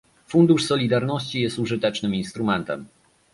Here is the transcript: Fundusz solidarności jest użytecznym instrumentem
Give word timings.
Fundusz 0.27 0.65
solidarności 0.67 1.41
jest 1.41 1.59
użytecznym 1.59 2.15
instrumentem 2.15 2.85